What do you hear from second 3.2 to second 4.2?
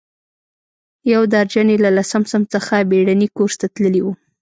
کورس ته تللي وو.